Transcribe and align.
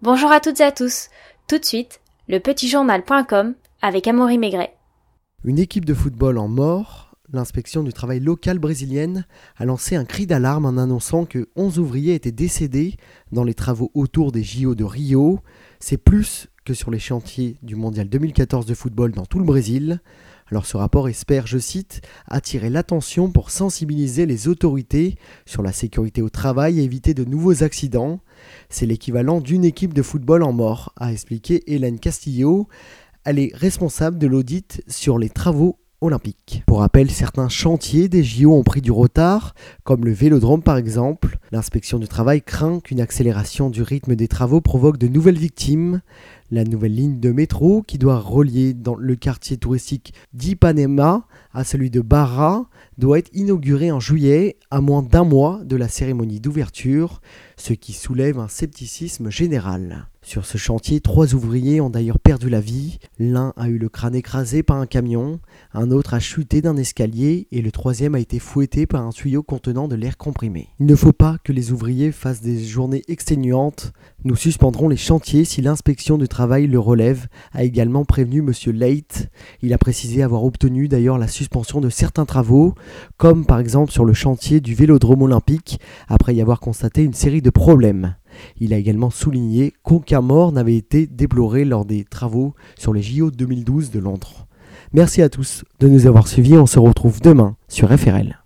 Bonjour 0.00 0.30
à 0.30 0.38
toutes 0.38 0.60
et 0.60 0.64
à 0.64 0.70
tous. 0.70 1.08
Tout 1.48 1.58
de 1.58 1.64
suite, 1.64 2.00
le 2.28 2.38
petitjournal.com 2.38 3.56
avec 3.82 4.06
Amaury 4.06 4.38
Maigret. 4.38 4.76
Une 5.42 5.58
équipe 5.58 5.84
de 5.84 5.92
football 5.92 6.38
en 6.38 6.46
mort, 6.46 7.16
l'inspection 7.32 7.82
du 7.82 7.92
travail 7.92 8.20
local 8.20 8.60
brésilienne 8.60 9.26
a 9.56 9.64
lancé 9.64 9.96
un 9.96 10.04
cri 10.04 10.24
d'alarme 10.24 10.66
en 10.66 10.80
annonçant 10.80 11.24
que 11.24 11.48
11 11.56 11.80
ouvriers 11.80 12.14
étaient 12.14 12.30
décédés 12.30 12.94
dans 13.32 13.42
les 13.42 13.54
travaux 13.54 13.90
autour 13.92 14.30
des 14.30 14.44
JO 14.44 14.76
de 14.76 14.84
Rio. 14.84 15.40
C'est 15.80 15.98
plus 15.98 16.46
que 16.64 16.74
sur 16.74 16.92
les 16.92 17.00
chantiers 17.00 17.56
du 17.64 17.74
Mondial 17.74 18.08
2014 18.08 18.66
de 18.66 18.74
football 18.74 19.10
dans 19.10 19.26
tout 19.26 19.40
le 19.40 19.44
Brésil. 19.44 20.00
Alors 20.50 20.64
ce 20.64 20.76
rapport 20.76 21.08
espère, 21.08 21.46
je 21.46 21.58
cite, 21.58 22.00
attirer 22.26 22.70
l'attention 22.70 23.30
pour 23.30 23.50
sensibiliser 23.50 24.24
les 24.24 24.48
autorités 24.48 25.16
sur 25.44 25.62
la 25.62 25.72
sécurité 25.72 26.22
au 26.22 26.30
travail 26.30 26.80
et 26.80 26.84
éviter 26.84 27.12
de 27.12 27.24
nouveaux 27.24 27.62
accidents. 27.62 28.20
C'est 28.70 28.86
l'équivalent 28.86 29.40
d'une 29.40 29.64
équipe 29.64 29.92
de 29.92 30.02
football 30.02 30.42
en 30.42 30.52
mort, 30.52 30.94
a 30.96 31.12
expliqué 31.12 31.70
Hélène 31.72 32.00
Castillo. 32.00 32.66
Elle 33.24 33.38
est 33.38 33.54
responsable 33.54 34.18
de 34.18 34.26
l'audit 34.26 34.82
sur 34.88 35.18
les 35.18 35.28
travaux 35.28 35.78
Pour 36.64 36.78
rappel, 36.78 37.10
certains 37.10 37.48
chantiers 37.48 38.08
des 38.08 38.22
JO 38.22 38.54
ont 38.54 38.62
pris 38.62 38.80
du 38.80 38.92
retard, 38.92 39.56
comme 39.82 40.04
le 40.04 40.12
vélodrome 40.12 40.62
par 40.62 40.76
exemple. 40.76 41.38
L'inspection 41.50 41.98
du 41.98 42.06
travail 42.06 42.40
craint 42.40 42.78
qu'une 42.78 43.00
accélération 43.00 43.68
du 43.68 43.82
rythme 43.82 44.14
des 44.14 44.28
travaux 44.28 44.60
provoque 44.60 44.96
de 44.96 45.08
nouvelles 45.08 45.38
victimes. 45.38 46.00
La 46.52 46.62
nouvelle 46.62 46.94
ligne 46.94 47.18
de 47.18 47.32
métro 47.32 47.82
qui 47.82 47.98
doit 47.98 48.20
relier 48.20 48.74
dans 48.74 48.94
le 48.94 49.16
quartier 49.16 49.56
touristique 49.56 50.14
d'Ipanema 50.34 51.26
à 51.52 51.64
celui 51.64 51.90
de 51.90 52.00
Barra 52.00 52.68
doit 52.98 53.18
être 53.18 53.30
inaugurée 53.32 53.90
en 53.92 54.00
juillet, 54.00 54.56
à 54.70 54.80
moins 54.80 55.02
d'un 55.02 55.24
mois 55.24 55.60
de 55.64 55.76
la 55.76 55.88
cérémonie 55.88 56.40
d'ouverture, 56.40 57.20
ce 57.56 57.72
qui 57.72 57.92
soulève 57.92 58.38
un 58.38 58.48
scepticisme 58.48 59.30
général. 59.30 60.08
Sur 60.28 60.44
ce 60.44 60.58
chantier, 60.58 61.00
trois 61.00 61.34
ouvriers 61.34 61.80
ont 61.80 61.88
d'ailleurs 61.88 62.18
perdu 62.18 62.50
la 62.50 62.60
vie. 62.60 62.98
L'un 63.18 63.54
a 63.56 63.68
eu 63.68 63.78
le 63.78 63.88
crâne 63.88 64.14
écrasé 64.14 64.62
par 64.62 64.76
un 64.76 64.84
camion, 64.84 65.40
un 65.72 65.90
autre 65.90 66.12
a 66.12 66.20
chuté 66.20 66.60
d'un 66.60 66.76
escalier 66.76 67.46
et 67.50 67.62
le 67.62 67.70
troisième 67.70 68.14
a 68.14 68.20
été 68.20 68.38
fouetté 68.38 68.86
par 68.86 69.06
un 69.06 69.10
tuyau 69.10 69.42
contenant 69.42 69.88
de 69.88 69.94
l'air 69.94 70.18
comprimé. 70.18 70.68
Il 70.80 70.86
ne 70.86 70.94
faut 70.94 71.14
pas 71.14 71.38
que 71.44 71.52
les 71.52 71.72
ouvriers 71.72 72.12
fassent 72.12 72.42
des 72.42 72.62
journées 72.62 73.04
exténuantes. 73.08 73.92
Nous 74.24 74.36
suspendrons 74.36 74.90
les 74.90 74.98
chantiers 74.98 75.46
si 75.46 75.62
l'inspection 75.62 76.18
du 76.18 76.28
travail 76.28 76.66
le 76.66 76.78
relève, 76.78 77.28
a 77.52 77.64
également 77.64 78.04
prévenu 78.04 78.40
M. 78.40 78.52
Leight. 78.74 79.30
Il 79.62 79.72
a 79.72 79.78
précisé 79.78 80.22
avoir 80.22 80.44
obtenu 80.44 80.88
d'ailleurs 80.88 81.16
la 81.16 81.28
suspension 81.28 81.80
de 81.80 81.88
certains 81.88 82.26
travaux, 82.26 82.74
comme 83.16 83.44
par 83.44 83.58
exemple 83.58 83.92
sur 83.92 84.04
le 84.04 84.12
chantier 84.12 84.60
du 84.60 84.74
vélodrome 84.74 85.22
olympique, 85.22 85.80
après 86.08 86.34
y 86.34 86.42
avoir 86.42 86.60
constaté 86.60 87.02
une 87.04 87.14
série 87.14 87.42
de 87.42 87.50
problèmes. 87.50 88.14
Il 88.58 88.72
a 88.72 88.76
également 88.76 89.10
souligné 89.10 89.72
qu'aucun 89.82 90.20
mort 90.20 90.52
n'avait 90.52 90.76
été 90.76 91.06
déploré 91.06 91.64
lors 91.64 91.84
des 91.84 92.04
travaux 92.04 92.54
sur 92.78 92.92
les 92.92 93.02
JO 93.02 93.30
2012 93.30 93.90
de 93.90 93.98
Londres. 93.98 94.46
Merci 94.92 95.22
à 95.22 95.28
tous 95.28 95.64
de 95.80 95.88
nous 95.88 96.06
avoir 96.06 96.28
suivis, 96.28 96.56
on 96.56 96.66
se 96.66 96.78
retrouve 96.78 97.20
demain 97.20 97.56
sur 97.68 97.88
FRL. 97.88 98.38